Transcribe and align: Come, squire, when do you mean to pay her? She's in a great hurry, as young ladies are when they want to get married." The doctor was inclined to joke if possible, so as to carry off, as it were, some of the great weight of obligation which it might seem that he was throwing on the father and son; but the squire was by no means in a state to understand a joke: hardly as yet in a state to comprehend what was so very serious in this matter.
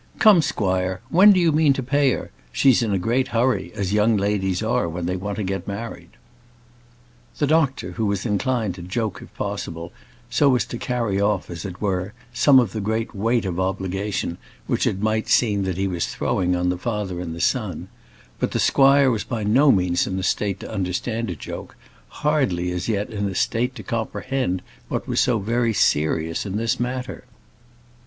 Come, 0.17 0.41
squire, 0.41 0.99
when 1.11 1.31
do 1.31 1.39
you 1.39 1.51
mean 1.51 1.73
to 1.73 1.83
pay 1.83 2.09
her? 2.13 2.31
She's 2.51 2.81
in 2.81 2.91
a 2.91 2.97
great 2.97 3.27
hurry, 3.27 3.71
as 3.75 3.93
young 3.93 4.17
ladies 4.17 4.63
are 4.63 4.89
when 4.89 5.05
they 5.05 5.15
want 5.15 5.35
to 5.37 5.43
get 5.43 5.67
married." 5.67 6.09
The 7.37 7.45
doctor 7.45 7.91
was 7.99 8.25
inclined 8.25 8.73
to 8.73 8.81
joke 8.81 9.21
if 9.21 9.31
possible, 9.35 9.93
so 10.27 10.55
as 10.55 10.65
to 10.65 10.79
carry 10.79 11.21
off, 11.21 11.51
as 11.51 11.65
it 11.65 11.79
were, 11.81 12.13
some 12.33 12.57
of 12.59 12.71
the 12.73 12.81
great 12.81 13.13
weight 13.13 13.45
of 13.45 13.59
obligation 13.59 14.39
which 14.65 14.87
it 14.87 15.03
might 15.03 15.27
seem 15.29 15.65
that 15.65 15.77
he 15.77 15.87
was 15.87 16.07
throwing 16.07 16.55
on 16.55 16.69
the 16.69 16.79
father 16.79 17.21
and 17.21 17.39
son; 17.43 17.87
but 18.39 18.53
the 18.53 18.59
squire 18.59 19.11
was 19.11 19.23
by 19.23 19.43
no 19.43 19.71
means 19.71 20.07
in 20.07 20.17
a 20.17 20.23
state 20.23 20.59
to 20.61 20.73
understand 20.73 21.29
a 21.29 21.35
joke: 21.35 21.75
hardly 22.09 22.71
as 22.71 22.89
yet 22.89 23.11
in 23.11 23.29
a 23.29 23.35
state 23.35 23.75
to 23.75 23.83
comprehend 23.83 24.63
what 24.89 25.07
was 25.07 25.19
so 25.19 25.37
very 25.37 25.73
serious 25.75 26.43
in 26.43 26.57
this 26.57 26.79
matter. 26.79 27.23